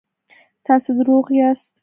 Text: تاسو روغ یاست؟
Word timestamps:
تاسو 0.65 0.91
روغ 1.07 1.25
یاست؟ 1.39 1.75